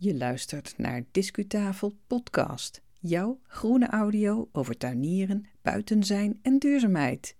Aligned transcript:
Je 0.00 0.14
luistert 0.14 0.74
naar 0.76 1.04
Discutafel 1.10 1.96
Podcast, 2.06 2.82
jouw 3.00 3.40
groene 3.42 3.86
audio 3.86 4.48
over 4.52 4.76
tuinieren, 4.76 5.46
buiten 5.62 6.04
zijn 6.04 6.38
en 6.42 6.58
duurzaamheid. 6.58 7.36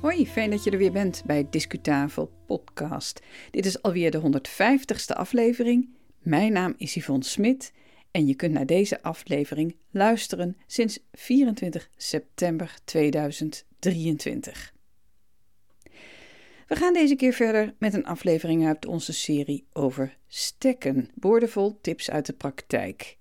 Hoi, 0.00 0.26
fijn 0.26 0.50
dat 0.50 0.64
je 0.64 0.70
er 0.70 0.78
weer 0.78 0.92
bent 0.92 1.22
bij 1.26 1.46
Discutafel 1.50 2.32
Podcast. 2.46 3.20
Dit 3.50 3.66
is 3.66 3.82
alweer 3.82 4.10
de 4.10 4.20
150ste 4.20 5.16
aflevering. 5.16 5.88
Mijn 6.18 6.52
naam 6.52 6.74
is 6.76 6.94
Yvonne 6.94 7.24
Smit 7.24 7.72
en 8.16 8.26
je 8.26 8.34
kunt 8.34 8.52
naar 8.52 8.66
deze 8.66 9.02
aflevering 9.02 9.76
luisteren 9.90 10.56
sinds 10.66 10.98
24 11.12 11.90
september 11.96 12.74
2023. 12.84 14.74
We 16.66 16.76
gaan 16.76 16.92
deze 16.92 17.14
keer 17.14 17.32
verder 17.32 17.74
met 17.78 17.94
een 17.94 18.06
aflevering 18.06 18.66
uit 18.66 18.86
onze 18.86 19.12
serie 19.12 19.66
over 19.72 20.16
stekken, 20.26 21.08
boordevol 21.14 21.78
tips 21.80 22.10
uit 22.10 22.26
de 22.26 22.32
praktijk. 22.32 23.18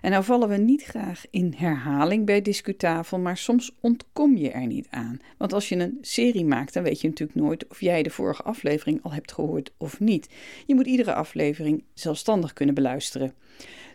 En 0.00 0.10
nou 0.10 0.24
vallen 0.24 0.48
we 0.48 0.56
niet 0.56 0.82
graag 0.82 1.24
in 1.30 1.54
herhaling 1.56 2.26
bij 2.26 2.42
Discutafel, 2.42 3.18
maar 3.18 3.36
soms 3.36 3.72
ontkom 3.80 4.36
je 4.36 4.50
er 4.50 4.66
niet 4.66 4.86
aan. 4.90 5.20
Want 5.38 5.52
als 5.52 5.68
je 5.68 5.76
een 5.76 5.98
serie 6.00 6.44
maakt, 6.44 6.74
dan 6.74 6.82
weet 6.82 7.00
je 7.00 7.08
natuurlijk 7.08 7.38
nooit 7.38 7.66
of 7.68 7.80
jij 7.80 8.02
de 8.02 8.10
vorige 8.10 8.42
aflevering 8.42 9.02
al 9.02 9.12
hebt 9.12 9.32
gehoord 9.32 9.72
of 9.76 10.00
niet. 10.00 10.28
Je 10.66 10.74
moet 10.74 10.86
iedere 10.86 11.14
aflevering 11.14 11.84
zelfstandig 11.94 12.52
kunnen 12.52 12.74
beluisteren. 12.74 13.34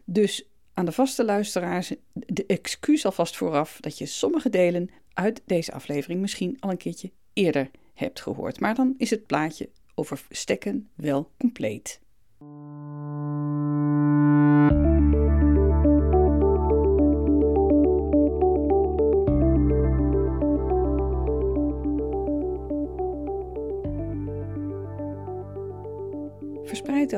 Dus 0.06 0.46
aan 0.74 0.86
de 0.86 0.92
vaste 0.92 1.26
luisteraars, 1.26 1.94
de 2.14 2.46
excuus 2.46 3.06
alvast 3.06 3.38
vooraf 3.38 3.78
dat 3.80 3.98
je 3.98 4.06
sommige 4.06 4.50
delen 4.50 4.90
uit 5.14 5.42
deze 5.46 5.74
aflevering 5.74 6.22
misschien 6.22 6.58
al 6.60 6.70
een 6.70 6.78
keertje 6.78 7.12
eerder 7.34 7.70
hebt 7.94 8.22
gehoord. 8.22 8.60
Maar 8.60 8.76
dan 8.76 8.94
is 8.98 9.10
het 9.10 9.26
plaatje 9.26 9.70
over 9.96 10.22
stekken 10.30 10.90
wel 10.96 11.32
compleet. 11.38 12.00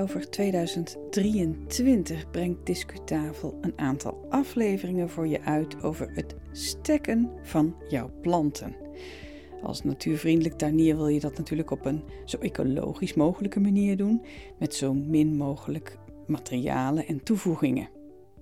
Over 0.04 0.30
2023 0.30 2.32
brengt 2.32 2.66
Discutafel 2.66 3.58
een 3.62 3.74
aantal 3.76 4.26
afleveringen 4.30 5.10
voor 5.10 5.28
je 5.28 5.42
uit 5.42 5.84
over 5.84 6.12
het 6.14 6.36
stekken 6.52 7.32
van 7.42 7.76
jouw 7.90 8.12
planten. 8.22 8.76
Als 9.62 9.84
natuurvriendelijk 9.84 10.58
tuinier 10.58 10.96
wil 10.96 11.08
je 11.08 11.20
dat 11.20 11.38
natuurlijk 11.38 11.72
op 11.72 11.86
een 11.86 12.04
zo 12.26 12.38
ecologisch 12.38 13.14
mogelijke 13.14 13.60
manier 13.60 13.98
doen, 13.98 14.22
met 14.60 14.76
zo 14.76 14.94
min 14.94 15.36
mogelijk 15.36 15.98
materialen 16.28 17.08
en 17.08 17.24
toevoegingen. 17.24 17.90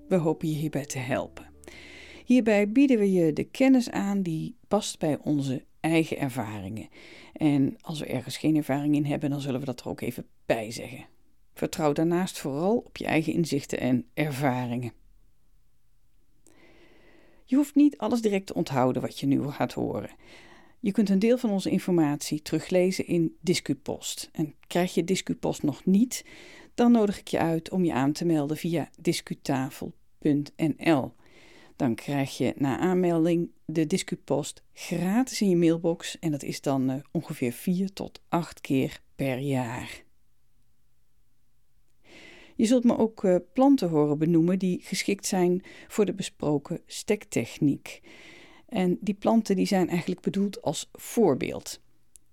We 0.08 0.16
hopen 0.16 0.48
je 0.48 0.54
hierbij 0.54 0.86
te 0.86 0.98
helpen. 0.98 1.50
Hierbij 2.24 2.72
bieden 2.72 2.98
we 2.98 3.12
je 3.12 3.32
de 3.32 3.44
kennis 3.44 3.90
aan 3.90 4.22
die 4.22 4.56
past 4.68 4.98
bij 4.98 5.18
onze 5.22 5.64
eigen 5.80 6.18
ervaringen. 6.18 6.88
En 7.32 7.76
als 7.80 8.00
we 8.00 8.06
ergens 8.06 8.36
geen 8.36 8.56
ervaring 8.56 8.94
in 8.94 9.04
hebben, 9.04 9.30
dan 9.30 9.40
zullen 9.40 9.60
we 9.60 9.66
dat 9.66 9.80
er 9.80 9.88
ook 9.88 10.00
even 10.00 10.26
bij 10.46 10.70
zeggen. 10.70 11.10
Vertrouw 11.54 11.92
daarnaast 11.92 12.38
vooral 12.38 12.76
op 12.76 12.96
je 12.96 13.04
eigen 13.04 13.32
inzichten 13.32 13.80
en 13.80 14.06
ervaringen. 14.14 14.92
Je 17.44 17.56
hoeft 17.56 17.74
niet 17.74 17.98
alles 17.98 18.20
direct 18.20 18.46
te 18.46 18.54
onthouden 18.54 19.02
wat 19.02 19.18
je 19.18 19.26
nu 19.26 19.50
gaat 19.50 19.72
horen. 19.72 20.10
Je 20.80 20.92
kunt 20.92 21.10
een 21.10 21.18
deel 21.18 21.38
van 21.38 21.50
onze 21.50 21.70
informatie 21.70 22.42
teruglezen 22.42 23.06
in 23.06 23.36
Discupost. 23.40 24.28
En 24.32 24.54
krijg 24.66 24.94
je 24.94 25.04
Discupost 25.04 25.62
nog 25.62 25.84
niet, 25.84 26.24
dan 26.74 26.92
nodig 26.92 27.18
ik 27.18 27.28
je 27.28 27.38
uit 27.38 27.70
om 27.70 27.84
je 27.84 27.92
aan 27.92 28.12
te 28.12 28.24
melden 28.24 28.56
via 28.56 28.90
discutafel.nl. 29.00 31.12
Dan 31.76 31.94
krijg 31.94 32.36
je 32.36 32.52
na 32.56 32.78
aanmelding 32.78 33.50
de 33.64 33.86
Discupost 33.86 34.62
gratis 34.72 35.40
in 35.40 35.48
je 35.48 35.56
mailbox 35.56 36.18
en 36.18 36.30
dat 36.30 36.42
is 36.42 36.60
dan 36.60 36.90
uh, 36.90 36.96
ongeveer 37.10 37.52
4 37.52 37.92
tot 37.92 38.20
8 38.28 38.60
keer 38.60 39.00
per 39.16 39.38
jaar. 39.38 40.02
Je 42.62 42.68
zult 42.68 42.84
me 42.84 42.98
ook 42.98 43.22
uh, 43.22 43.36
planten 43.52 43.88
horen 43.88 44.18
benoemen 44.18 44.58
die 44.58 44.80
geschikt 44.82 45.26
zijn 45.26 45.62
voor 45.88 46.04
de 46.04 46.12
besproken 46.12 46.80
stektechniek. 46.86 48.00
En 48.68 48.98
die 49.00 49.14
planten 49.14 49.56
die 49.56 49.66
zijn 49.66 49.88
eigenlijk 49.88 50.20
bedoeld 50.20 50.62
als 50.62 50.90
voorbeeld. 50.92 51.80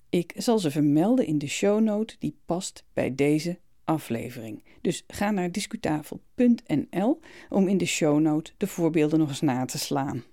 Ik 0.09 0.33
zal 0.37 0.59
ze 0.59 0.71
vermelden 0.71 1.25
in 1.25 1.37
de 1.37 1.47
shownote 1.47 2.15
die 2.19 2.35
past 2.45 2.83
bij 2.93 3.15
deze 3.15 3.59
aflevering. 3.83 4.63
Dus 4.81 5.03
ga 5.07 5.31
naar 5.31 5.51
discutafel.nl 5.51 7.19
om 7.49 7.67
in 7.67 7.77
de 7.77 7.85
shownote 7.85 8.51
de 8.57 8.67
voorbeelden 8.67 9.19
nog 9.19 9.29
eens 9.29 9.41
na 9.41 9.65
te 9.65 9.77
slaan. 9.77 10.23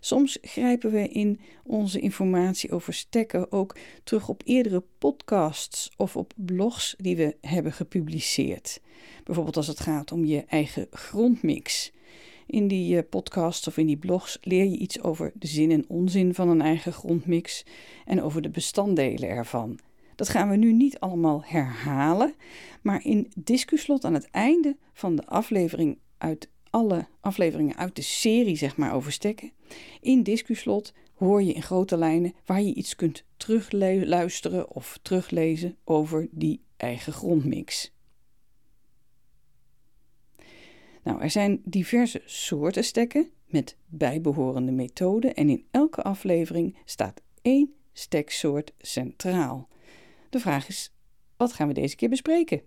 Soms 0.00 0.38
grijpen 0.42 0.90
we 0.90 1.08
in 1.08 1.40
onze 1.64 2.00
informatie 2.00 2.70
over 2.70 2.94
stekken 2.94 3.52
ook 3.52 3.76
terug 4.04 4.28
op 4.28 4.42
eerdere 4.44 4.82
podcasts 4.98 5.90
of 5.96 6.16
op 6.16 6.32
blogs 6.36 6.94
die 6.98 7.16
we 7.16 7.36
hebben 7.40 7.72
gepubliceerd. 7.72 8.80
Bijvoorbeeld 9.24 9.56
als 9.56 9.66
het 9.66 9.80
gaat 9.80 10.12
om 10.12 10.24
je 10.24 10.44
eigen 10.48 10.86
grondmix. 10.90 11.92
In 12.46 12.68
die 12.68 12.96
eh, 12.96 13.08
podcasts 13.10 13.68
of 13.68 13.76
in 13.76 13.86
die 13.86 13.96
blogs 13.96 14.38
leer 14.40 14.64
je 14.64 14.76
iets 14.76 15.02
over 15.02 15.32
de 15.34 15.46
zin 15.46 15.70
en 15.70 15.84
onzin 15.88 16.34
van 16.34 16.48
een 16.48 16.62
eigen 16.62 16.92
grondmix 16.92 17.64
en 18.04 18.22
over 18.22 18.42
de 18.42 18.50
bestanddelen 18.50 19.28
ervan. 19.28 19.78
Dat 20.14 20.28
gaan 20.28 20.48
we 20.48 20.56
nu 20.56 20.72
niet 20.72 20.98
allemaal 20.98 21.42
herhalen, 21.44 22.34
maar 22.82 23.04
in 23.04 23.32
discuslot 23.36 24.04
aan 24.04 24.14
het 24.14 24.30
einde 24.30 24.76
van 24.92 25.16
de 25.16 25.26
aflevering 25.26 25.98
uit 26.18 26.48
alle 26.70 27.06
afleveringen 27.20 27.76
uit 27.76 27.96
de 27.96 28.02
serie 28.02 28.56
zeg 28.56 28.76
maar 28.76 28.94
over 28.94 29.12
stekken. 29.12 29.52
In 30.00 30.22
discuslot 30.22 30.92
hoor 31.14 31.42
je 31.42 31.52
in 31.52 31.62
grote 31.62 31.96
lijnen 31.96 32.34
waar 32.44 32.62
je 32.62 32.74
iets 32.74 32.96
kunt 32.96 33.24
terugluisteren 33.36 34.70
of 34.70 34.98
teruglezen 35.02 35.76
over 35.84 36.28
die 36.30 36.60
eigen 36.76 37.12
grondmix. 37.12 37.92
Nou, 41.02 41.22
er 41.22 41.30
zijn 41.30 41.60
diverse 41.64 42.22
soorten 42.24 42.84
stekken 42.84 43.30
met 43.46 43.76
bijbehorende 43.86 44.72
methoden 44.72 45.34
en 45.34 45.48
in 45.48 45.66
elke 45.70 46.02
aflevering 46.02 46.76
staat 46.84 47.22
één 47.42 47.74
steksoort 47.92 48.72
centraal. 48.78 49.68
De 50.30 50.40
vraag 50.40 50.68
is, 50.68 50.92
wat 51.36 51.52
gaan 51.52 51.68
we 51.68 51.74
deze 51.74 51.96
keer 51.96 52.08
bespreken? 52.08 52.62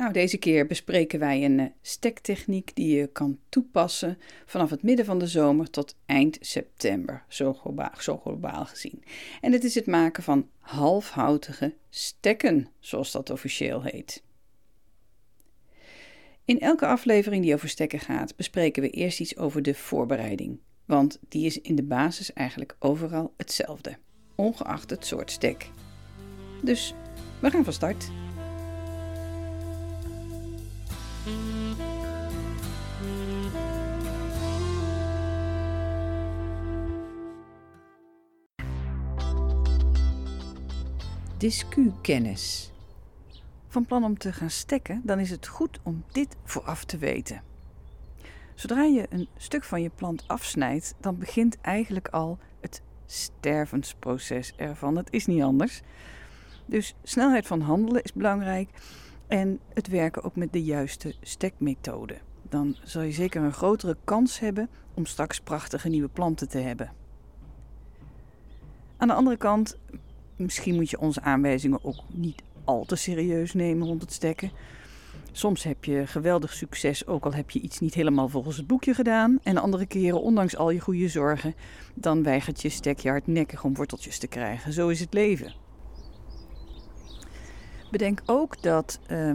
Nou, 0.00 0.12
deze 0.12 0.36
keer 0.36 0.66
bespreken 0.66 1.18
wij 1.18 1.44
een 1.44 1.58
uh, 1.58 1.66
stektechniek 1.82 2.70
die 2.74 2.96
je 2.96 3.06
kan 3.06 3.38
toepassen 3.48 4.18
vanaf 4.46 4.70
het 4.70 4.82
midden 4.82 5.04
van 5.04 5.18
de 5.18 5.26
zomer 5.26 5.70
tot 5.70 5.96
eind 6.06 6.38
september, 6.40 7.24
zo 7.28 7.54
globaal, 7.54 7.90
zo 7.98 8.16
globaal 8.16 8.66
gezien. 8.66 9.02
En 9.40 9.52
het 9.52 9.64
is 9.64 9.74
het 9.74 9.86
maken 9.86 10.22
van 10.22 10.48
halfhoutige 10.58 11.74
stekken, 11.90 12.68
zoals 12.78 13.12
dat 13.12 13.30
officieel 13.30 13.82
heet. 13.82 14.22
In 16.44 16.60
elke 16.60 16.86
aflevering 16.86 17.42
die 17.42 17.54
over 17.54 17.68
stekken 17.68 18.00
gaat, 18.00 18.36
bespreken 18.36 18.82
we 18.82 18.90
eerst 18.90 19.20
iets 19.20 19.36
over 19.36 19.62
de 19.62 19.74
voorbereiding, 19.74 20.60
want 20.84 21.18
die 21.28 21.46
is 21.46 21.60
in 21.60 21.74
de 21.74 21.84
basis 21.84 22.32
eigenlijk 22.32 22.76
overal 22.78 23.34
hetzelfde, 23.36 23.96
ongeacht 24.34 24.90
het 24.90 25.06
soort 25.06 25.30
stek. 25.30 25.70
Dus 26.62 26.94
we 27.40 27.50
gaan 27.50 27.64
van 27.64 27.72
start. 27.72 28.10
Discu-kennis. 41.40 42.72
Van 43.68 43.86
plan 43.86 44.04
om 44.04 44.18
te 44.18 44.32
gaan 44.32 44.50
stekken, 44.50 45.00
dan 45.04 45.18
is 45.18 45.30
het 45.30 45.46
goed 45.46 45.78
om 45.82 46.04
dit 46.12 46.36
vooraf 46.44 46.84
te 46.84 46.98
weten. 46.98 47.42
Zodra 48.54 48.82
je 48.82 49.06
een 49.10 49.28
stuk 49.36 49.64
van 49.64 49.82
je 49.82 49.90
plant 49.94 50.24
afsnijdt, 50.26 50.94
dan 51.00 51.18
begint 51.18 51.60
eigenlijk 51.60 52.08
al 52.08 52.38
het 52.60 52.82
stervensproces 53.06 54.52
ervan. 54.56 54.96
Het 54.96 55.08
is 55.10 55.26
niet 55.26 55.42
anders. 55.42 55.80
Dus 56.66 56.94
snelheid 57.02 57.46
van 57.46 57.60
handelen 57.60 58.02
is 58.02 58.12
belangrijk 58.12 58.70
en 59.26 59.60
het 59.74 59.88
werken 59.88 60.22
ook 60.22 60.36
met 60.36 60.52
de 60.52 60.62
juiste 60.62 61.14
stekmethode. 61.20 62.18
Dan 62.48 62.76
zal 62.82 63.02
je 63.02 63.12
zeker 63.12 63.42
een 63.42 63.52
grotere 63.52 63.96
kans 64.04 64.38
hebben 64.38 64.70
om 64.94 65.06
straks 65.06 65.40
prachtige 65.40 65.88
nieuwe 65.88 66.08
planten 66.08 66.48
te 66.48 66.58
hebben. 66.58 66.92
Aan 68.96 69.08
de 69.08 69.14
andere 69.14 69.36
kant 69.36 69.78
Misschien 70.40 70.74
moet 70.74 70.90
je 70.90 71.00
onze 71.00 71.20
aanwijzingen 71.20 71.84
ook 71.84 72.02
niet 72.12 72.42
al 72.64 72.84
te 72.84 72.96
serieus 72.96 73.54
nemen 73.54 73.86
rond 73.86 74.02
het 74.02 74.12
stekken. 74.12 74.50
Soms 75.32 75.62
heb 75.62 75.84
je 75.84 76.06
geweldig 76.06 76.52
succes, 76.52 77.06
ook 77.06 77.24
al 77.24 77.32
heb 77.32 77.50
je 77.50 77.60
iets 77.60 77.78
niet 77.78 77.94
helemaal 77.94 78.28
volgens 78.28 78.56
het 78.56 78.66
boekje 78.66 78.94
gedaan. 78.94 79.38
En 79.42 79.56
andere 79.56 79.86
keren, 79.86 80.22
ondanks 80.22 80.56
al 80.56 80.70
je 80.70 80.80
goede 80.80 81.08
zorgen, 81.08 81.54
dan 81.94 82.22
weigert 82.22 82.62
je 82.62 82.68
stek 82.68 82.98
je 82.98 83.08
hardnekkig 83.08 83.64
om 83.64 83.74
worteltjes 83.74 84.18
te 84.18 84.26
krijgen. 84.26 84.72
Zo 84.72 84.88
is 84.88 85.00
het 85.00 85.14
leven. 85.14 85.54
Bedenk 87.90 88.22
ook 88.26 88.62
dat 88.62 89.00
uh, 89.10 89.32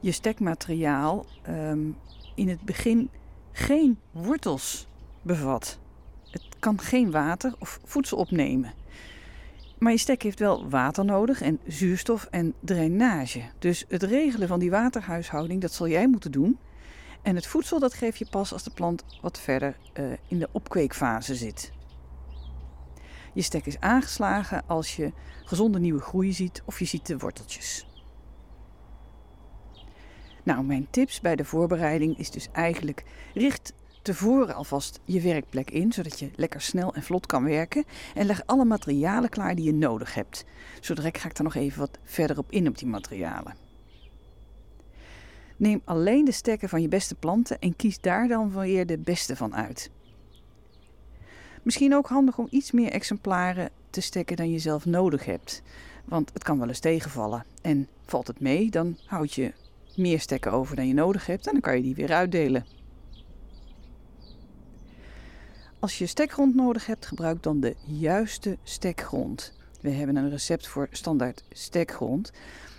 je 0.00 0.12
stekmateriaal 0.12 1.26
um, 1.48 1.96
in 2.34 2.48
het 2.48 2.60
begin 2.60 3.10
geen 3.52 3.98
wortels 4.10 4.86
bevat. 5.22 5.78
Het 6.30 6.44
kan 6.58 6.80
geen 6.80 7.10
water 7.10 7.54
of 7.58 7.80
voedsel 7.84 8.18
opnemen. 8.18 8.72
Maar 9.78 9.92
je 9.92 9.98
stek 9.98 10.22
heeft 10.22 10.38
wel 10.38 10.68
water 10.68 11.04
nodig 11.04 11.40
en 11.40 11.58
zuurstof 11.66 12.26
en 12.30 12.54
drainage. 12.60 13.42
Dus 13.58 13.84
het 13.88 14.02
regelen 14.02 14.48
van 14.48 14.58
die 14.58 14.70
waterhuishouding, 14.70 15.60
dat 15.60 15.72
zal 15.72 15.88
jij 15.88 16.08
moeten 16.08 16.32
doen. 16.32 16.58
En 17.22 17.34
het 17.34 17.46
voedsel, 17.46 17.78
dat 17.78 17.94
geef 17.94 18.16
je 18.16 18.26
pas 18.30 18.52
als 18.52 18.62
de 18.62 18.70
plant 18.70 19.04
wat 19.20 19.40
verder 19.40 19.76
uh, 19.94 20.12
in 20.28 20.38
de 20.38 20.48
opkweekfase 20.52 21.34
zit. 21.34 21.72
Je 23.34 23.42
stek 23.42 23.66
is 23.66 23.80
aangeslagen 23.80 24.62
als 24.66 24.96
je 24.96 25.12
gezonde 25.44 25.78
nieuwe 25.78 26.00
groei 26.00 26.32
ziet 26.32 26.62
of 26.64 26.78
je 26.78 26.84
ziet 26.84 27.06
de 27.06 27.18
worteltjes. 27.18 27.86
Nou, 30.42 30.64
mijn 30.64 30.86
tips 30.90 31.20
bij 31.20 31.36
de 31.36 31.44
voorbereiding 31.44 32.18
is 32.18 32.30
dus 32.30 32.48
eigenlijk 32.52 33.04
richt 33.34 33.72
tevoren 34.04 34.54
alvast 34.54 35.00
je 35.04 35.20
werkplek 35.20 35.70
in, 35.70 35.92
zodat 35.92 36.18
je 36.18 36.30
lekker 36.34 36.60
snel 36.60 36.94
en 36.94 37.02
vlot 37.02 37.26
kan 37.26 37.44
werken. 37.44 37.84
En 38.14 38.26
leg 38.26 38.42
alle 38.46 38.64
materialen 38.64 39.28
klaar 39.28 39.54
die 39.54 39.64
je 39.64 39.74
nodig 39.74 40.14
hebt. 40.14 40.44
Zo 40.80 40.94
direct 40.94 41.18
ga 41.18 41.28
ik 41.28 41.38
er 41.38 41.44
nog 41.44 41.54
even 41.54 41.78
wat 41.78 41.98
verder 42.02 42.38
op 42.38 42.50
in 42.50 42.68
op 42.68 42.78
die 42.78 42.88
materialen. 42.88 43.54
Neem 45.56 45.80
alleen 45.84 46.24
de 46.24 46.32
stekken 46.32 46.68
van 46.68 46.82
je 46.82 46.88
beste 46.88 47.14
planten 47.14 47.58
en 47.58 47.76
kies 47.76 48.00
daar 48.00 48.28
dan 48.28 48.52
weer 48.52 48.86
de 48.86 48.98
beste 48.98 49.36
van 49.36 49.54
uit. 49.54 49.90
Misschien 51.62 51.94
ook 51.94 52.08
handig 52.08 52.38
om 52.38 52.46
iets 52.50 52.70
meer 52.70 52.90
exemplaren 52.90 53.70
te 53.90 54.00
stekken 54.00 54.36
dan 54.36 54.50
je 54.50 54.58
zelf 54.58 54.84
nodig 54.84 55.24
hebt. 55.24 55.62
Want 56.04 56.30
het 56.32 56.42
kan 56.42 56.58
wel 56.58 56.68
eens 56.68 56.80
tegenvallen. 56.80 57.44
En 57.62 57.88
valt 58.06 58.26
het 58.26 58.40
mee, 58.40 58.70
dan 58.70 58.98
houd 59.06 59.32
je 59.32 59.52
meer 59.96 60.20
stekken 60.20 60.52
over 60.52 60.76
dan 60.76 60.86
je 60.86 60.94
nodig 60.94 61.26
hebt 61.26 61.46
en 61.46 61.52
dan 61.52 61.60
kan 61.60 61.76
je 61.76 61.82
die 61.82 61.94
weer 61.94 62.12
uitdelen. 62.12 62.66
Als 65.84 65.98
je 65.98 66.06
stekgrond 66.06 66.54
nodig 66.54 66.86
hebt, 66.86 67.06
gebruik 67.06 67.42
dan 67.42 67.60
de 67.60 67.76
juiste 67.84 68.58
stekgrond. 68.62 69.52
We 69.80 69.90
hebben 69.90 70.16
een 70.16 70.30
recept 70.30 70.66
voor 70.66 70.88
standaard 70.90 71.44
stekgrond. 71.50 72.32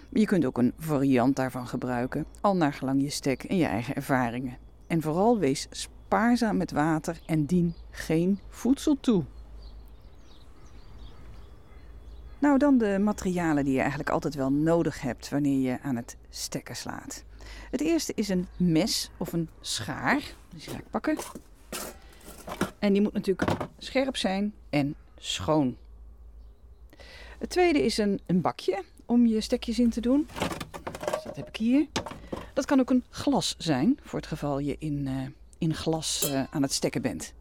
Je 0.10 0.26
kunt 0.26 0.46
ook 0.46 0.58
een 0.58 0.74
variant 0.78 1.36
daarvan 1.36 1.68
gebruiken, 1.68 2.26
al 2.42 2.56
naar 2.56 2.74
gelang 2.74 3.02
je 3.02 3.10
stek 3.10 3.44
en 3.44 3.58
je 3.58 3.66
eigen 3.66 3.96
ervaringen. 3.96 4.58
En 4.88 5.02
vooral 5.02 5.40
wees 5.40 5.68
spaarzaam 5.70 6.58
met 6.58 6.72
water 6.72 7.20
en 7.26 7.46
dien 7.46 7.74
geen 7.92 8.40
voedsel 8.50 8.98
toe. 9.00 9.24
Nou, 12.40 12.58
dan 12.58 12.78
de 12.78 13.00
materialen 13.00 13.66
die 13.66 13.74
je 13.74 13.80
eigenlijk 13.80 14.10
altijd 14.10 14.36
wel 14.36 14.52
nodig 14.52 15.02
hebt 15.02 15.30
wanneer 15.30 15.72
je 15.72 15.82
aan 15.82 15.96
het 15.96 16.18
stekken 16.30 16.76
slaat. 16.76 17.24
Het 17.72 17.82
eerste 17.82 18.12
is 18.16 18.30
een 18.30 18.48
mes 18.58 19.12
of 19.18 19.34
een 19.34 19.50
schaar. 19.62 20.22
Die 20.50 20.60
ga 20.60 20.78
ik 20.78 20.90
pakken. 20.90 21.18
En 22.86 22.94
die 22.94 23.02
moet 23.02 23.14
natuurlijk 23.14 23.52
scherp 23.78 24.18
zijn 24.18 24.54
en 24.70 24.96
schoon. 25.18 25.78
Het 27.40 27.50
tweede 27.50 27.86
is 27.86 27.98
een, 27.98 28.20
een 28.26 28.42
bakje 28.42 28.84
om 29.06 29.26
je 29.26 29.42
stekjes 29.42 29.80
in 29.80 29.90
te 29.90 30.02
doen. 30.02 30.28
Dus 31.06 31.24
dat 31.24 31.36
heb 31.36 31.48
ik 31.48 31.56
hier. 31.56 31.88
Dat 32.54 32.66
kan 32.66 32.80
ook 32.80 32.90
een 32.90 33.04
glas 33.10 33.56
zijn, 33.58 34.00
voor 34.02 34.20
het 34.20 34.28
geval 34.28 34.60
je 34.60 34.76
in, 34.80 35.08
uh, 35.08 35.28
in 35.58 35.74
glas 35.74 36.30
uh, 36.32 36.44
aan 36.50 36.62
het 36.62 36.74
stekken 36.74 37.02
bent. 37.02 37.34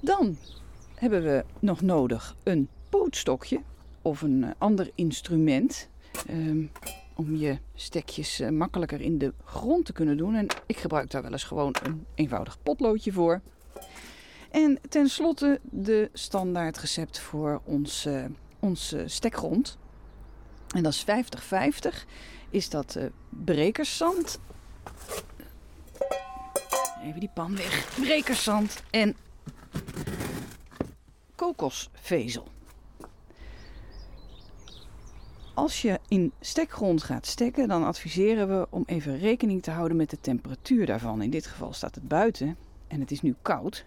Dan 0.00 0.36
hebben 0.94 1.22
we 1.22 1.44
nog 1.58 1.80
nodig 1.80 2.36
een 2.42 2.68
pootstokje 2.88 3.60
of 4.02 4.22
een 4.22 4.42
uh, 4.42 4.50
ander 4.58 4.90
instrument. 4.94 5.88
Um, 6.30 6.70
om 7.14 7.36
je 7.36 7.58
stekjes 7.74 8.42
makkelijker 8.50 9.00
in 9.00 9.18
de 9.18 9.32
grond 9.44 9.84
te 9.84 9.92
kunnen 9.92 10.16
doen. 10.16 10.34
En 10.34 10.46
ik 10.66 10.76
gebruik 10.76 11.10
daar 11.10 11.22
wel 11.22 11.32
eens 11.32 11.44
gewoon 11.44 11.74
een 11.82 12.06
eenvoudig 12.14 12.62
potloodje 12.62 13.12
voor. 13.12 13.40
En 14.56 14.78
tenslotte 14.88 15.60
de 15.62 16.10
standaard 16.12 16.78
recept 16.78 17.18
voor 17.18 17.60
uh, 17.68 18.24
ons 18.60 18.94
stekgrond. 19.06 19.78
En 20.74 20.82
dat 20.82 20.92
is 20.92 21.04
50-50. 21.04 22.04
Is 22.50 22.68
dat 22.68 22.94
uh, 22.98 23.04
brekerszand. 23.28 24.38
Even 27.02 27.20
die 27.20 27.30
pan 27.34 27.56
weg. 27.56 27.94
Brekerszand 28.00 28.82
en 28.90 29.16
kokosvezel. 31.34 32.48
Als 35.54 35.82
je 35.82 36.00
in 36.08 36.32
stekgrond 36.40 37.02
gaat 37.02 37.26
stekken, 37.26 37.68
dan 37.68 37.84
adviseren 37.84 38.48
we 38.48 38.66
om 38.70 38.82
even 38.86 39.18
rekening 39.18 39.62
te 39.62 39.70
houden 39.70 39.96
met 39.96 40.10
de 40.10 40.20
temperatuur 40.20 40.86
daarvan. 40.86 41.22
In 41.22 41.30
dit 41.30 41.46
geval 41.46 41.72
staat 41.72 41.94
het 41.94 42.08
buiten 42.08 42.56
en 42.86 43.00
het 43.00 43.10
is 43.10 43.22
nu 43.22 43.34
koud. 43.42 43.84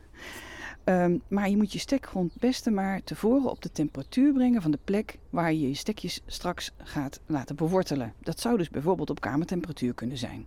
Um, 0.89 1.21
maar 1.27 1.50
je 1.50 1.57
moet 1.57 1.74
je 1.74 1.80
stekgrond 1.80 2.36
beste 2.39 2.71
maar 2.71 3.03
tevoren 3.03 3.50
op 3.50 3.62
de 3.62 3.71
temperatuur 3.71 4.33
brengen 4.33 4.62
van 4.62 4.71
de 4.71 4.80
plek 4.83 5.18
waar 5.30 5.53
je 5.53 5.68
je 5.68 5.74
stekjes 5.74 6.21
straks 6.25 6.71
gaat 6.77 7.19
laten 7.25 7.56
bewortelen. 7.56 8.13
Dat 8.19 8.39
zou 8.39 8.57
dus 8.57 8.69
bijvoorbeeld 8.69 9.09
op 9.09 9.21
kamertemperatuur 9.21 9.94
kunnen 9.94 10.18
zijn. 10.18 10.45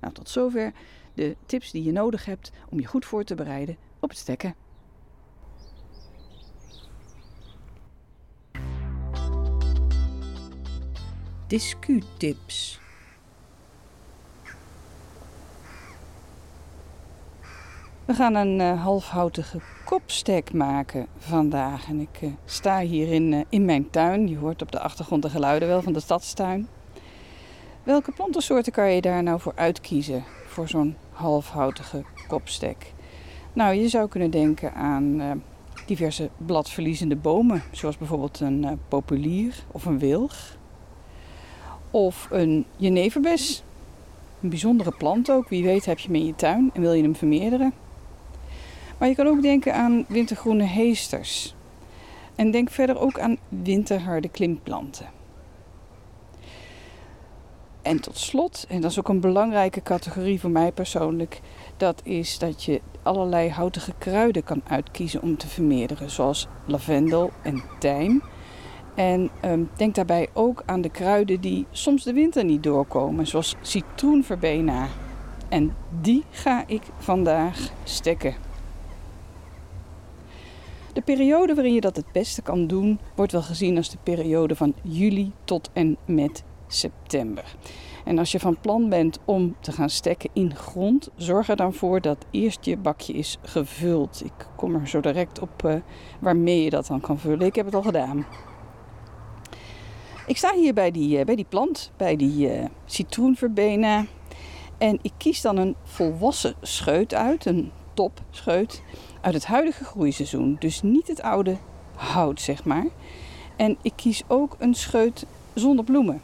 Nou, 0.00 0.14
tot 0.14 0.28
zover 0.28 0.72
de 1.14 1.36
tips 1.46 1.70
die 1.70 1.84
je 1.84 1.92
nodig 1.92 2.24
hebt 2.24 2.52
om 2.68 2.80
je 2.80 2.86
goed 2.86 3.04
voor 3.04 3.24
te 3.24 3.34
bereiden 3.34 3.76
op 4.00 4.08
het 4.08 4.18
stekken. 4.18 4.54
Discutips. 11.46 12.80
We 18.08 18.14
gaan 18.14 18.34
een 18.34 18.58
uh, 18.58 18.82
halfhoutige 18.82 19.60
kopstek 19.84 20.52
maken 20.52 21.06
vandaag. 21.18 21.88
En 21.88 22.00
ik 22.00 22.22
uh, 22.22 22.30
sta 22.44 22.80
hier 22.80 23.12
in, 23.12 23.32
uh, 23.32 23.40
in 23.48 23.64
mijn 23.64 23.90
tuin. 23.90 24.28
Je 24.28 24.36
hoort 24.36 24.62
op 24.62 24.72
de 24.72 24.80
achtergrond 24.80 25.22
de 25.22 25.30
geluiden 25.30 25.68
wel 25.68 25.82
van 25.82 25.92
de 25.92 26.00
stadstuin. 26.00 26.68
Welke 27.82 28.12
plantensoorten 28.12 28.72
kan 28.72 28.92
je 28.92 29.00
daar 29.00 29.22
nou 29.22 29.40
voor 29.40 29.52
uitkiezen 29.54 30.24
voor 30.46 30.68
zo'n 30.68 30.96
halfhoutige 31.12 32.04
kopstek? 32.28 32.92
Nou, 33.52 33.74
je 33.74 33.88
zou 33.88 34.08
kunnen 34.08 34.30
denken 34.30 34.74
aan 34.74 35.42
diverse 35.86 36.30
bladverliezende 36.36 37.16
bomen, 37.16 37.62
zoals 37.72 37.98
bijvoorbeeld 37.98 38.40
een 38.40 38.78
populier 38.88 39.64
of 39.72 39.84
een 39.84 39.98
wilg. 39.98 40.56
Of 41.90 42.28
een 42.30 42.64
jeneverbes. 42.76 43.62
Een 44.42 44.48
bijzondere 44.48 44.92
plant 44.98 45.30
ook. 45.30 45.48
Wie 45.48 45.64
weet 45.64 45.84
heb 45.84 45.98
je 45.98 46.06
hem 46.06 46.16
in 46.16 46.26
je 46.26 46.34
tuin 46.34 46.70
en 46.74 46.80
wil 46.80 46.92
je 46.92 47.02
hem 47.02 47.16
vermeerderen. 47.16 47.72
Maar 48.98 49.08
je 49.08 49.14
kan 49.14 49.26
ook 49.26 49.42
denken 49.42 49.74
aan 49.74 50.04
wintergroene 50.08 50.64
heesters. 50.64 51.54
En 52.34 52.50
denk 52.50 52.70
verder 52.70 53.00
ook 53.00 53.18
aan 53.18 53.36
winterharde 53.48 54.28
klimplanten. 54.28 55.06
En 57.82 58.00
tot 58.00 58.18
slot, 58.18 58.66
en 58.68 58.80
dat 58.80 58.90
is 58.90 58.98
ook 58.98 59.08
een 59.08 59.20
belangrijke 59.20 59.82
categorie 59.82 60.40
voor 60.40 60.50
mij 60.50 60.72
persoonlijk, 60.72 61.40
dat 61.76 62.00
is 62.04 62.38
dat 62.38 62.64
je 62.64 62.80
allerlei 63.02 63.50
houtige 63.50 63.92
kruiden 63.98 64.44
kan 64.44 64.62
uitkiezen 64.68 65.22
om 65.22 65.36
te 65.36 65.48
vermeerderen, 65.48 66.10
zoals 66.10 66.48
lavendel 66.66 67.30
en 67.42 67.62
tijm. 67.78 68.22
En 68.94 69.30
um, 69.44 69.70
denk 69.76 69.94
daarbij 69.94 70.28
ook 70.32 70.62
aan 70.66 70.80
de 70.80 70.90
kruiden 70.90 71.40
die 71.40 71.66
soms 71.70 72.04
de 72.04 72.12
winter 72.12 72.44
niet 72.44 72.62
doorkomen, 72.62 73.26
zoals 73.26 73.56
citroenverbena. 73.60 74.86
En 75.48 75.74
die 76.00 76.24
ga 76.30 76.64
ik 76.66 76.82
vandaag 76.98 77.58
stekken. 77.84 78.47
De 80.98 81.04
periode 81.04 81.54
waarin 81.54 81.74
je 81.74 81.80
dat 81.80 81.96
het 81.96 82.12
beste 82.12 82.42
kan 82.42 82.66
doen, 82.66 82.98
wordt 83.14 83.32
wel 83.32 83.42
gezien 83.42 83.76
als 83.76 83.90
de 83.90 83.98
periode 84.02 84.56
van 84.56 84.74
juli 84.82 85.32
tot 85.44 85.70
en 85.72 85.96
met 86.04 86.44
september. 86.66 87.56
En 88.04 88.18
als 88.18 88.32
je 88.32 88.40
van 88.40 88.60
plan 88.60 88.88
bent 88.88 89.18
om 89.24 89.56
te 89.60 89.72
gaan 89.72 89.90
stekken 89.90 90.30
in 90.32 90.56
grond, 90.56 91.08
zorg 91.16 91.48
er 91.48 91.56
dan 91.56 91.74
voor 91.74 92.00
dat 92.00 92.26
eerst 92.30 92.64
je 92.64 92.76
bakje 92.76 93.12
is 93.12 93.38
gevuld. 93.42 94.22
Ik 94.24 94.48
kom 94.56 94.74
er 94.74 94.88
zo 94.88 95.00
direct 95.00 95.40
op 95.40 95.62
uh, 95.64 95.74
waarmee 96.20 96.64
je 96.64 96.70
dat 96.70 96.86
dan 96.86 97.00
kan 97.00 97.18
vullen. 97.18 97.46
Ik 97.46 97.54
heb 97.54 97.64
het 97.64 97.74
al 97.74 97.82
gedaan. 97.82 98.26
Ik 100.26 100.36
sta 100.36 100.54
hier 100.54 100.74
bij 100.74 100.90
die, 100.90 101.18
uh, 101.18 101.24
bij 101.24 101.36
die 101.36 101.46
plant, 101.48 101.92
bij 101.96 102.16
die 102.16 102.54
uh, 102.54 102.64
citroenverbena. 102.84 104.06
En 104.78 104.98
ik 105.02 105.12
kies 105.16 105.40
dan 105.40 105.56
een 105.56 105.76
volwassen 105.82 106.54
scheut 106.60 107.14
uit, 107.14 107.46
een 107.46 107.72
topscheut, 107.94 108.82
uit 109.28 109.36
het 109.36 109.46
huidige 109.46 109.84
groeiseizoen. 109.84 110.56
Dus 110.58 110.82
niet 110.82 111.08
het 111.08 111.22
oude 111.22 111.56
hout, 111.94 112.40
zeg 112.40 112.64
maar. 112.64 112.86
En 113.56 113.76
ik 113.82 113.92
kies 113.96 114.22
ook 114.26 114.56
een 114.58 114.74
scheut 114.74 115.26
zonder 115.54 115.84
bloemen. 115.84 116.22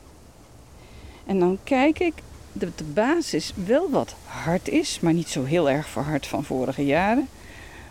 En 1.27 1.39
dan 1.39 1.59
kijk 1.65 1.99
ik 1.99 2.15
dat 2.53 2.79
de 2.79 2.85
basis 2.85 3.53
wel 3.67 3.91
wat 3.91 4.15
hard 4.25 4.69
is, 4.69 5.01
maar 5.01 5.13
niet 5.13 5.29
zo 5.29 5.45
heel 5.45 5.71
erg 5.71 5.89
verhard 5.89 6.27
van 6.27 6.45
vorige 6.45 6.85
jaren. 6.85 7.29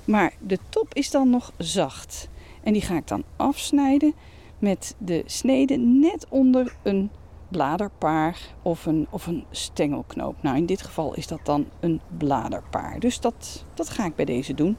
Maar 0.05 0.34
de 0.39 0.60
top 0.70 0.93
is 0.93 1.12
dan 1.12 1.29
nog 1.29 1.51
zacht. 1.58 2.27
En 2.63 2.74
die 2.74 2.82
ga 2.82 2.96
ik 2.96 3.08
dan 3.08 3.24
afsnijden 3.36 4.13
met 4.60 4.96
de 4.98 5.24
snede 5.25 5.75
net 5.75 6.25
onder 6.29 6.75
een 6.84 7.10
bladerpaar 7.48 8.39
of 8.62 8.86
een, 8.86 9.08
of 9.10 9.27
een 9.27 9.46
stengelknoop. 9.51 10.36
Nou, 10.41 10.58
in 10.58 10.65
dit 10.65 10.82
geval 10.82 11.13
is 11.13 11.27
dat 11.27 11.39
dan 11.43 11.65
een 11.79 12.01
bladerpaar. 12.17 13.00
Dus 13.00 13.20
dat, 13.20 13.65
dat 13.74 13.89
ga 13.89 14.05
ik 14.05 14.15
bij 14.15 14.25
deze 14.25 14.53
doen. 14.53 14.77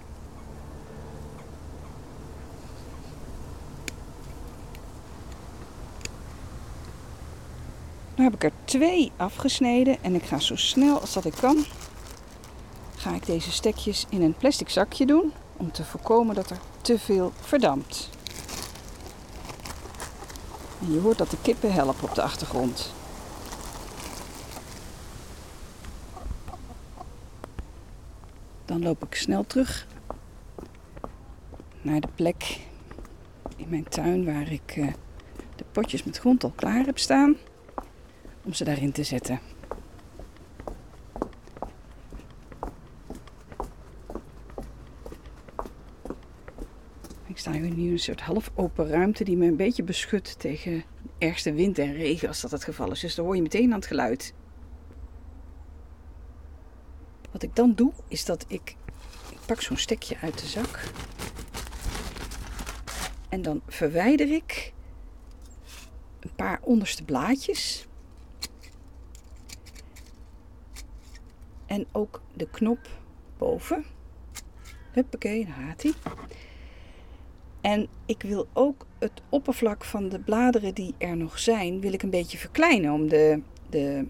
Nu 8.16 8.24
heb 8.24 8.34
ik 8.34 8.44
er 8.44 8.52
twee 8.64 9.12
afgesneden 9.16 10.02
en 10.02 10.14
ik 10.14 10.22
ga 10.22 10.38
zo 10.38 10.56
snel 10.56 11.00
als 11.00 11.12
dat 11.12 11.24
ik 11.24 11.34
kan, 11.40 11.64
ga 12.96 13.14
ik 13.14 13.26
deze 13.26 13.52
stekjes 13.52 14.06
in 14.08 14.22
een 14.22 14.34
plastic 14.34 14.68
zakje 14.68 15.06
doen 15.06 15.32
om 15.56 15.72
te 15.72 15.84
voorkomen 15.84 16.34
dat 16.34 16.50
er 16.50 16.58
te 16.80 16.98
veel 16.98 17.32
verdampt. 17.40 18.10
Je 20.78 20.98
hoort 20.98 21.18
dat 21.18 21.30
de 21.30 21.36
kippen 21.42 21.72
helpen 21.72 22.08
op 22.08 22.14
de 22.14 22.22
achtergrond. 22.22 22.92
Dan 28.64 28.82
loop 28.82 29.04
ik 29.04 29.14
snel 29.14 29.46
terug 29.46 29.86
naar 31.82 32.00
de 32.00 32.08
plek 32.14 32.60
in 33.56 33.68
mijn 33.68 33.88
tuin 33.88 34.24
waar 34.24 34.52
ik 34.52 34.76
uh, 34.76 34.92
de 35.56 35.64
potjes 35.72 36.04
met 36.04 36.18
grond 36.18 36.44
al 36.44 36.52
klaar 36.56 36.84
heb 36.84 36.98
staan 36.98 37.36
om 38.44 38.52
ze 38.52 38.64
daarin 38.64 38.92
te 38.92 39.04
zetten. 39.04 39.40
Ik 47.26 47.38
sta 47.38 47.52
hier 47.52 47.60
nu 47.60 47.84
in 47.86 47.92
een 47.92 47.98
soort 47.98 48.20
half 48.20 48.50
open 48.54 48.88
ruimte 48.88 49.24
die 49.24 49.36
me 49.36 49.46
een 49.46 49.56
beetje 49.56 49.82
beschut 49.82 50.38
tegen 50.38 50.84
ergste 51.18 51.52
wind 51.52 51.78
en 51.78 51.92
regen 51.92 52.28
als 52.28 52.40
dat 52.40 52.50
het 52.50 52.64
geval 52.64 52.90
is. 52.90 53.00
Dus 53.00 53.14
dan 53.14 53.24
hoor 53.24 53.36
je 53.36 53.42
meteen 53.42 53.72
aan 53.72 53.78
het 53.78 53.86
geluid. 53.86 54.34
Wat 57.30 57.42
ik 57.42 57.56
dan 57.56 57.74
doe, 57.74 57.92
is 58.08 58.24
dat 58.24 58.44
ik, 58.48 58.76
ik 59.30 59.38
pak 59.46 59.60
zo'n 59.60 59.76
stekje 59.76 60.16
uit 60.20 60.38
de 60.38 60.46
zak. 60.46 60.80
En 63.28 63.42
dan 63.42 63.62
verwijder 63.66 64.30
ik 64.32 64.72
een 66.20 66.34
paar 66.36 66.58
onderste 66.62 67.04
blaadjes. 67.04 67.86
En 71.74 71.86
ook 71.92 72.20
de 72.34 72.48
knop 72.50 72.78
boven. 73.38 73.84
Huppakee, 74.92 75.44
daar 75.44 75.54
gaat 75.54 75.82
hij. 75.82 75.92
En 77.60 77.88
ik 78.06 78.22
wil 78.22 78.46
ook 78.52 78.86
het 78.98 79.22
oppervlak 79.28 79.84
van 79.84 80.08
de 80.08 80.18
bladeren 80.18 80.74
die 80.74 80.94
er 80.98 81.16
nog 81.16 81.38
zijn, 81.38 81.80
wil 81.80 81.92
ik 81.92 82.02
een 82.02 82.10
beetje 82.10 82.38
verkleinen 82.38 82.92
om 82.92 83.08
de, 83.08 83.42
de 83.70 84.06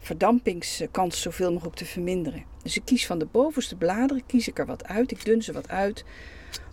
verdampingskans 0.00 1.20
zoveel 1.20 1.52
mogelijk 1.52 1.76
te 1.76 1.84
verminderen. 1.84 2.44
Dus 2.62 2.76
ik 2.76 2.84
kies 2.84 3.06
van 3.06 3.18
de 3.18 3.26
bovenste 3.26 3.76
bladeren, 3.76 4.26
kies 4.26 4.48
ik 4.48 4.58
er 4.58 4.66
wat 4.66 4.84
uit. 4.84 5.10
Ik 5.10 5.24
dun 5.24 5.42
ze 5.42 5.52
wat 5.52 5.68
uit. 5.68 6.04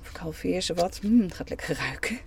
Of 0.02 0.10
ik 0.10 0.16
halveer 0.16 0.62
ze 0.62 0.74
wat. 0.74 1.00
Hmm, 1.02 1.22
het 1.22 1.34
gaat 1.34 1.50
lekker 1.50 1.76
ruiken. 1.76 2.20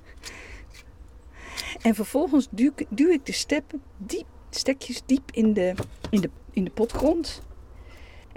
En 1.83 1.95
vervolgens 1.95 2.49
duw, 2.51 2.73
duw 2.89 3.11
ik 3.11 3.27
de 3.27 3.33
steppen 3.33 3.83
diep, 3.97 4.27
stekjes 4.51 5.03
diep 5.07 5.31
in 5.33 5.53
de, 5.53 5.75
in, 6.11 6.21
de, 6.21 6.31
in 6.51 6.65
de 6.65 6.71
potgrond. 6.71 7.47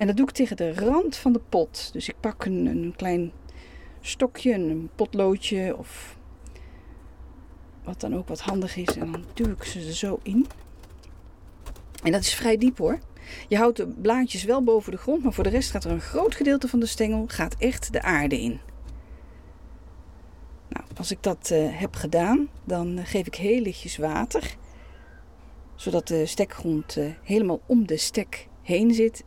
En 0.01 0.07
dat 0.07 0.17
doe 0.17 0.27
ik 0.27 0.33
tegen 0.33 0.57
de 0.57 0.73
rand 0.73 1.15
van 1.15 1.33
de 1.33 1.41
pot. 1.49 1.89
Dus 1.93 2.09
ik 2.09 2.15
pak 2.19 2.45
een, 2.45 2.65
een 2.65 2.93
klein 2.95 3.31
stokje, 3.99 4.53
een 4.53 4.89
potloodje 4.95 5.77
of 5.77 6.17
wat 7.83 7.99
dan 7.99 8.15
ook 8.15 8.27
wat 8.27 8.39
handig 8.39 8.75
is. 8.75 8.97
En 8.97 9.11
dan 9.11 9.25
duw 9.33 9.51
ik 9.51 9.63
ze 9.63 9.93
zo 9.93 10.19
in. 10.23 10.47
En 12.03 12.11
dat 12.11 12.21
is 12.21 12.33
vrij 12.33 12.57
diep 12.57 12.77
hoor. 12.77 12.99
Je 13.47 13.57
houdt 13.57 13.77
de 13.77 13.87
blaadjes 13.87 14.43
wel 14.43 14.63
boven 14.63 14.91
de 14.91 14.97
grond, 14.97 15.23
maar 15.23 15.33
voor 15.33 15.43
de 15.43 15.49
rest 15.49 15.71
gaat 15.71 15.83
er 15.83 15.91
een 15.91 16.01
groot 16.01 16.35
gedeelte 16.35 16.67
van 16.67 16.79
de 16.79 16.85
stengel 16.85 17.25
gaat 17.27 17.55
echt 17.57 17.93
de 17.93 18.01
aarde 18.01 18.41
in. 18.41 18.59
Nou, 20.69 20.85
als 20.97 21.11
ik 21.11 21.23
dat 21.23 21.49
uh, 21.53 21.79
heb 21.79 21.95
gedaan, 21.95 22.49
dan 22.63 22.99
geef 23.05 23.27
ik 23.27 23.35
heel 23.35 23.61
lichtjes 23.61 23.97
water, 23.97 24.55
zodat 25.75 26.07
de 26.07 26.25
stekgrond 26.25 26.97
uh, 26.97 27.11
helemaal 27.23 27.61
om 27.65 27.87
de 27.87 27.97
stek 27.97 28.47
heen 28.61 28.93
zit 28.93 29.23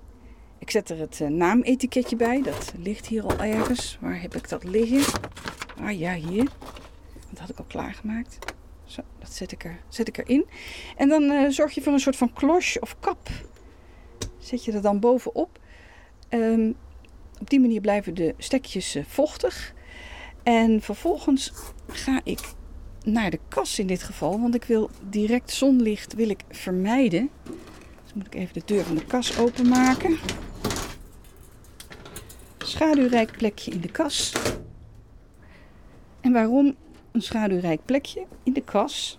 ik 0.65 0.71
zet 0.71 0.91
er 0.91 0.99
het 0.99 1.21
uh, 1.21 1.29
naametiketje 1.29 2.17
bij. 2.17 2.43
Dat 2.43 2.73
ligt 2.77 3.07
hier 3.07 3.23
al 3.23 3.39
ergens. 3.39 3.99
Waar 4.01 4.21
heb 4.21 4.35
ik 4.35 4.49
dat 4.49 4.65
liggen? 4.65 5.21
Ah 5.81 5.99
ja, 5.99 6.15
hier. 6.15 6.45
Dat 7.31 7.39
had 7.39 7.49
ik 7.49 7.59
al 7.59 7.65
klaargemaakt. 7.65 8.39
Zo, 8.85 9.03
dat 9.19 9.33
zet 9.33 9.53
ik, 9.53 9.65
er, 9.65 9.81
zet 9.89 10.09
ik 10.09 10.19
erin. 10.19 10.47
En 10.97 11.09
dan 11.09 11.23
uh, 11.23 11.49
zorg 11.49 11.75
je 11.75 11.83
voor 11.83 11.93
een 11.93 12.01
soort 12.01 12.17
van 12.17 12.33
klosje 12.33 12.81
of 12.81 12.97
kap. 13.01 13.29
Zet 14.39 14.65
je 14.65 14.73
er 14.73 14.83
dan 14.83 15.01
bovenop. 15.01 15.59
Um, 16.31 16.75
op 17.41 17.51
die 17.51 17.61
manier 17.61 17.81
blijven 17.81 18.15
de 18.15 18.35
stekjes 18.39 18.97
uh, 18.97 19.05
vochtig. 19.07 19.75
En 20.43 20.81
vervolgens 20.81 21.53
ga 21.89 22.21
ik 22.25 22.41
naar 23.05 23.31
de 23.31 23.41
kas 23.49 23.79
in 23.79 23.87
dit 23.87 24.03
geval. 24.03 24.41
Want 24.41 24.55
ik 24.55 24.65
wil 24.65 24.91
direct 25.09 25.51
zonlicht 25.51 26.15
wil 26.15 26.29
ik 26.29 26.41
vermijden. 26.51 27.31
Moet 28.15 28.27
ik 28.27 28.35
even 28.35 28.55
de 28.55 28.63
deur 28.65 28.85
van 28.85 28.95
de 28.95 29.05
kas 29.05 29.39
openmaken 29.39 30.19
schaduwrijk 32.75 33.37
plekje 33.37 33.71
in 33.71 33.81
de 33.81 33.91
kas. 33.91 34.33
En 36.21 36.33
waarom 36.33 36.75
een 37.13 37.23
schaduwrijk 37.23 37.81
plekje 37.85 38.27
in 38.43 38.53
de 38.53 38.61
kas? 38.61 39.19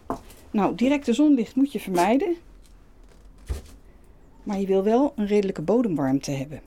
Nou, 0.51 0.75
directe 0.75 1.13
zonlicht 1.13 1.55
moet 1.55 1.71
je 1.71 1.79
vermijden. 1.79 2.35
Maar 4.43 4.59
je 4.59 4.67
wil 4.67 4.83
wel 4.83 5.13
een 5.15 5.27
redelijke 5.27 5.61
bodemwarmte 5.61 6.31
hebben. 6.31 6.61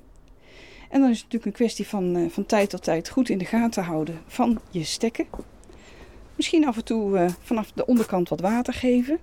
En 0.90 1.00
dan 1.00 1.10
is 1.10 1.16
het 1.16 1.24
natuurlijk 1.24 1.44
een 1.44 1.66
kwestie 1.66 1.86
van, 1.86 2.16
uh, 2.16 2.30
van 2.30 2.46
tijd 2.46 2.70
tot 2.70 2.82
tijd 2.82 3.08
goed 3.08 3.28
in 3.28 3.38
de 3.38 3.44
gaten 3.44 3.84
houden 3.84 4.20
van 4.26 4.60
je 4.70 4.84
stekken. 4.84 5.26
Misschien 6.36 6.66
af 6.66 6.76
en 6.76 6.84
toe 6.84 7.18
uh, 7.18 7.28
vanaf 7.40 7.72
de 7.72 7.86
onderkant 7.86 8.28
wat 8.28 8.40
water 8.40 8.74
geven. 8.74 9.18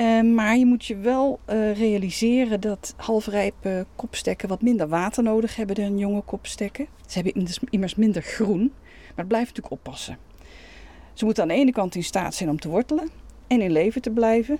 Uh, 0.00 0.22
maar 0.22 0.56
je 0.56 0.66
moet 0.66 0.84
je 0.84 0.96
wel 0.96 1.40
uh, 1.48 1.76
realiseren 1.76 2.60
dat 2.60 2.94
halfrijpe 2.96 3.86
kopstekken 3.96 4.48
wat 4.48 4.62
minder 4.62 4.88
water 4.88 5.22
nodig 5.22 5.56
hebben 5.56 5.76
dan 5.76 5.98
jonge 5.98 6.20
kopstekken. 6.20 6.86
Ze 7.06 7.20
hebben 7.20 7.46
immers 7.70 7.94
minder 7.94 8.22
groen, 8.22 8.72
maar 8.82 9.14
het 9.14 9.28
blijft 9.28 9.46
natuurlijk 9.46 9.74
oppassen. 9.74 10.18
Ze 11.12 11.24
moeten 11.24 11.42
aan 11.42 11.48
de 11.48 11.54
ene 11.54 11.72
kant 11.72 11.94
in 11.94 12.04
staat 12.04 12.34
zijn 12.34 12.50
om 12.50 12.60
te 12.60 12.68
wortelen 12.68 13.10
en 13.46 13.60
in 13.60 13.70
leven 13.70 14.02
te 14.02 14.10
blijven. 14.10 14.58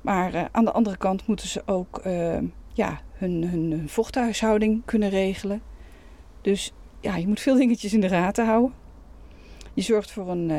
Maar 0.00 0.34
uh, 0.34 0.44
aan 0.50 0.64
de 0.64 0.72
andere 0.72 0.96
kant 0.96 1.26
moeten 1.26 1.48
ze 1.48 1.62
ook 1.66 2.02
ja, 2.72 3.00
hun, 3.12 3.48
hun 3.48 3.88
vochthuishouding 3.88 4.82
kunnen 4.84 5.08
regelen. 5.08 5.62
Dus 6.40 6.72
ja, 7.00 7.16
je 7.16 7.26
moet 7.26 7.40
veel 7.40 7.56
dingetjes 7.56 7.92
in 7.92 8.00
de 8.00 8.08
gaten 8.08 8.46
houden. 8.46 8.72
Je 9.74 9.82
zorgt 9.82 10.10
voor 10.10 10.30
een, 10.30 10.50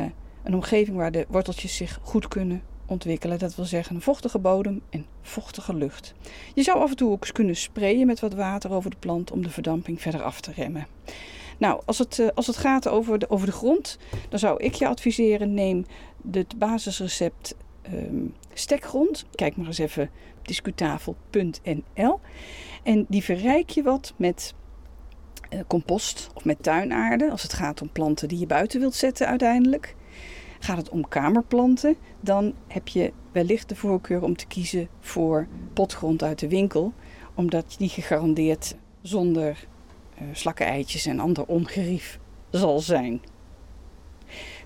een 0.44 0.54
omgeving 0.54 0.98
waar 0.98 1.12
de 1.12 1.25
worteltjes 1.30 1.75
zich 1.75 2.00
goed 2.01 2.27
kunnen 2.27 2.62
ontwikkelen. 2.86 3.39
Dat 3.39 3.56
wil 3.56 3.65
zeggen 3.65 3.96
een 3.96 4.01
vochtige 4.01 4.39
bodem 4.39 4.82
en 4.89 5.06
vochtige 5.22 5.74
lucht. 5.74 6.13
Je 6.54 6.63
zou 6.63 6.80
af 6.80 6.89
en 6.89 6.96
toe 6.96 7.12
ook 7.12 7.22
eens 7.22 7.32
kunnen 7.32 7.56
sprayen 7.56 8.08
met 8.08 8.20
wat 8.20 8.34
water 8.34 8.72
over 8.72 8.89
de 8.89 8.98
plant 9.00 9.32
om 9.32 9.44
de 9.44 9.50
verdamping 9.50 10.01
verder 10.01 10.24
af 10.24 10.42
te 10.42 10.51
remmen. 10.51 10.88
Nou, 11.58 11.82
als 11.86 11.98
het, 11.98 12.20
eh, 12.20 12.27
als 12.36 12.48
het 12.48 12.58
gaat 12.58 12.88
over 12.88 13.20
de, 13.20 13.30
over 13.30 13.46
de 13.46 13.51
grond, 13.51 13.98
dan 14.30 14.39
zou 14.39 14.63
ik 14.63 14.74
je 14.74 14.88
adviseren: 14.88 15.54
neem 15.54 15.86
het 16.32 16.60
basisrecept 16.60 17.56
um, 17.94 18.34
stekgrond. 18.54 19.25
Kijk 19.36 19.58
maar 19.58 19.68
eens 19.68 19.77
even 19.77 20.10
discutafel.nl. 20.42 22.20
En 22.84 23.06
die 23.10 23.24
verrijk 23.24 23.70
je 23.70 23.84
wat 23.84 24.13
met 24.15 24.54
uh, 25.50 25.60
compost 25.68 26.30
of 26.34 26.46
met 26.46 26.63
tuinaarde. 26.63 27.32
Als 27.32 27.44
het 27.44 27.54
gaat 27.54 27.82
om 27.82 27.89
planten 27.89 28.27
die 28.27 28.39
je 28.39 28.46
buiten 28.46 28.80
wilt 28.80 28.96
zetten 28.96 29.27
uiteindelijk. 29.27 29.96
Gaat 30.66 30.78
het 30.78 30.90
om 30.90 31.08
kamerplanten, 31.08 31.96
dan 32.20 32.54
heb 32.68 32.88
je 32.88 33.14
wellicht 33.32 33.70
de 33.70 33.76
voorkeur 33.76 34.24
om 34.24 34.36
te 34.36 34.48
kiezen 34.48 34.88
voor 35.00 35.48
potgrond 35.74 36.24
uit 36.24 36.40
de 36.40 36.48
winkel, 36.48 36.94
omdat 37.36 37.76
die 37.78 37.90
gegarandeerd 37.90 38.76
zonder 39.02 39.68
uh, 40.22 40.28
slakkeneitjes 40.32 41.06
en 41.06 41.20
ander 41.20 41.46
ongerief 41.46 42.20
zal 42.50 42.80
zijn. 42.80 43.22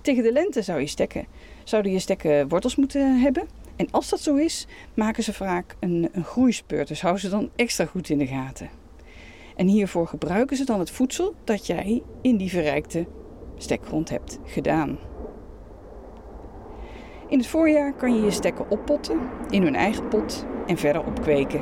Tegen 0.01 0.23
de 0.23 0.31
lente 0.31 0.61
zou 0.61 0.79
je 0.79 0.87
stekken, 0.87 1.25
zouden 1.63 1.91
je 1.91 1.99
stekken 1.99 2.47
wortels 2.47 2.75
moeten 2.75 3.21
hebben. 3.21 3.47
En 3.75 3.87
als 3.91 4.09
dat 4.09 4.19
zo 4.19 4.35
is, 4.35 4.67
maken 4.93 5.23
ze 5.23 5.33
vaak 5.33 5.75
een, 5.79 6.09
een 6.11 6.25
groeispurt. 6.25 6.87
Dus 6.87 7.01
hou 7.01 7.17
ze 7.17 7.29
dan 7.29 7.49
extra 7.55 7.85
goed 7.85 8.09
in 8.09 8.17
de 8.17 8.27
gaten. 8.27 8.69
En 9.55 9.67
hiervoor 9.67 10.07
gebruiken 10.07 10.57
ze 10.57 10.65
dan 10.65 10.79
het 10.79 10.91
voedsel 10.91 11.35
dat 11.43 11.67
jij 11.67 12.03
in 12.21 12.37
die 12.37 12.49
verrijkte 12.49 13.07
stekgrond 13.57 14.09
hebt 14.09 14.39
gedaan. 14.45 15.08
In 17.29 17.37
het 17.37 17.47
voorjaar 17.47 17.93
kan 17.93 18.15
je 18.15 18.21
je 18.21 18.31
stekken 18.31 18.69
oppotten 18.69 19.19
in 19.49 19.61
hun 19.63 19.75
eigen 19.75 20.07
pot 20.07 20.45
en 20.67 20.77
verder 20.77 21.05
opkweken. 21.05 21.61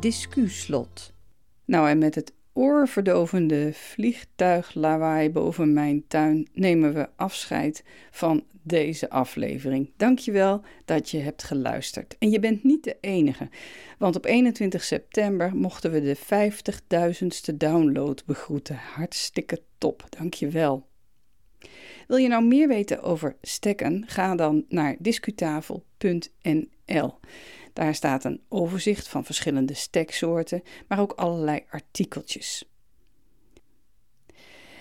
Discuslot. 0.00 1.12
Nou, 1.64 1.88
en 1.88 1.98
met 1.98 2.14
het 2.14 2.32
oorverdovende 2.52 3.72
vliegtuiglawaai 3.72 5.30
boven 5.30 5.72
mijn 5.72 6.04
tuin 6.08 6.48
nemen 6.52 6.94
we 6.94 7.08
afscheid 7.16 7.84
van 8.10 8.44
deze 8.66 9.10
aflevering. 9.10 9.92
Dankjewel 9.96 10.62
dat 10.84 11.10
je 11.10 11.18
hebt 11.18 11.42
geluisterd. 11.42 12.16
En 12.18 12.30
je 12.30 12.40
bent 12.40 12.64
niet 12.64 12.84
de 12.84 12.96
enige, 13.00 13.48
want 13.98 14.16
op 14.16 14.24
21 14.24 14.84
september 14.84 15.56
mochten 15.56 15.90
we 15.90 16.00
de 16.00 16.16
50.000ste 16.16 17.54
download 17.54 18.22
begroeten. 18.26 18.76
Hartstikke 18.76 19.62
top, 19.78 20.04
dankjewel. 20.18 20.86
Wil 22.06 22.16
je 22.16 22.28
nou 22.28 22.44
meer 22.44 22.68
weten 22.68 23.02
over 23.02 23.36
stekken? 23.42 24.04
Ga 24.06 24.34
dan 24.34 24.64
naar 24.68 24.96
discutafel.nl. 24.98 27.14
Daar 27.72 27.94
staat 27.94 28.24
een 28.24 28.40
overzicht 28.48 29.08
van 29.08 29.24
verschillende 29.24 29.74
steksoorten, 29.74 30.62
maar 30.88 31.00
ook 31.00 31.12
allerlei 31.12 31.64
artikeltjes. 31.70 32.64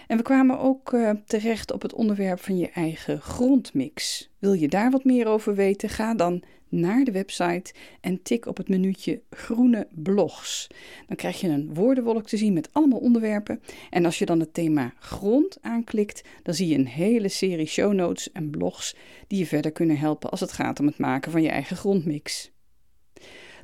En 0.08 0.18
we 0.18 0.24
kwamen 0.24 0.60
ook 0.60 0.92
uh, 0.92 1.12
terecht 1.26 1.72
op 1.72 1.82
het 1.82 1.94
onderwerp 1.94 2.40
van 2.40 2.58
je 2.58 2.70
eigen 2.70 3.22
grondmix. 3.22 4.30
Wil 4.40 4.54
je 4.54 4.68
daar 4.68 4.92
wat 4.92 5.04
meer 5.04 5.28
over 5.28 5.56
weten? 5.56 5.90
Ga 5.90 6.16
dan 6.16 6.44
naar 6.70 7.04
de 7.04 7.12
website 7.12 7.74
en 8.02 8.22
tik 8.22 8.46
op 8.46 8.58
het 8.58 8.70
minuutje 8.70 9.22
groene 9.30 9.88
blogs. 9.92 10.68
Dan 11.08 11.16
krijg 11.16 11.42
je 11.42 11.48
een 11.48 11.74
woordenwolk 11.74 12.28
te 12.28 12.38
zien 12.38 12.54
met 12.54 12.70
allemaal 12.72 13.00
onderwerpen. 13.00 13.62
En 13.90 14.06
als 14.06 14.20
je 14.20 14.26
dan 14.26 14.40
het 14.40 14.54
thema 14.54 14.94
grond 15.00 15.58
aanklikt, 15.62 16.22
dan 16.44 16.54
zie 16.54 16.68
je 16.68 16.76
een 16.76 16.88
hele 16.88 17.30
serie 17.30 17.66
show 17.66 17.94
notes 17.94 18.32
en 18.32 18.50
blogs 18.50 18.96
die 19.28 19.40
je 19.40 19.46
verder 19.46 19.72
kunnen 19.72 19.98
helpen 19.98 20.30
als 20.30 20.40
het 20.40 20.52
gaat 20.52 20.80
om 20.80 20.86
het 20.86 20.98
maken 20.98 21.32
van 21.32 21.42
je 21.42 21.50
eigen 21.50 21.78
grondmix. 21.78 22.52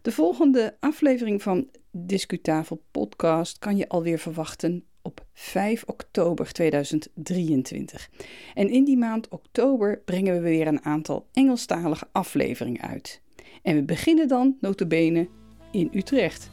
De 0.02 0.12
volgende 0.12 0.78
aflevering 0.80 1.42
van 1.42 1.70
Discutafel 1.92 2.84
Podcast 2.92 3.60
kan 3.60 3.78
je 3.78 3.90
alweer 3.90 4.20
verwachten 4.20 4.86
op 5.02 5.26
5 5.34 5.84
oktober 5.86 6.52
2023. 6.52 8.10
En 8.54 8.70
in 8.70 8.84
die 8.84 8.98
maand 8.98 9.30
oktober 9.30 10.02
brengen 10.06 10.34
we 10.34 10.40
weer 10.40 10.68
een 10.68 10.86
aantal 10.86 11.28
Engelstalige 11.34 12.08
afleveringen 12.12 12.82
uit. 12.82 13.22
En 13.62 13.76
we 13.76 13.84
beginnen 13.84 14.28
dan, 14.28 14.58
notabene, 14.60 15.28
in 15.72 15.90
Utrecht. 15.94 16.50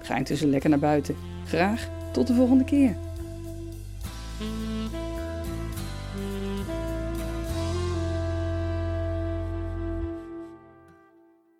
Ga 0.00 0.16
intussen 0.16 0.50
lekker 0.50 0.70
naar 0.70 0.78
buiten. 0.78 1.16
Graag 1.44 1.90
tot 2.12 2.26
de 2.26 2.34
volgende 2.34 2.64
keer. 2.64 3.11